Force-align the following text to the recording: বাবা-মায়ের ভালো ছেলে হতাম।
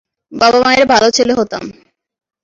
বাবা-মায়ের 0.31 0.85
ভালো 0.85 1.07
ছেলে 1.11 1.33
হতাম। 1.33 1.63